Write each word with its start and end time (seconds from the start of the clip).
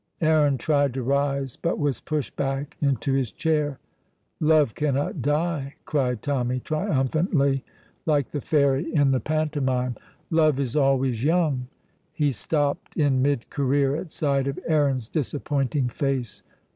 Aaron 0.19 0.57
tried 0.57 0.95
to 0.95 1.03
rise, 1.03 1.57
but 1.57 1.77
was 1.77 2.01
pushed 2.01 2.35
back 2.35 2.75
into 2.81 3.13
his 3.13 3.31
chair. 3.31 3.77
"Love 4.39 4.73
cannot 4.73 5.21
die," 5.21 5.75
cried 5.85 6.23
Tommy, 6.23 6.59
triumphantly, 6.59 7.63
like 8.07 8.31
the 8.31 8.41
fairy 8.41 8.91
in 8.95 9.11
the 9.11 9.19
pantomime; 9.19 9.95
"love 10.31 10.59
is 10.59 10.75
always 10.75 11.23
young" 11.23 11.67
He 12.11 12.31
stopped 12.31 12.97
in 12.97 13.21
mid 13.21 13.51
career 13.51 13.95
at 13.95 14.09
sight 14.11 14.47
of 14.47 14.57
Aaron's 14.67 15.07
disappointing 15.07 15.87
face. 15.87 16.41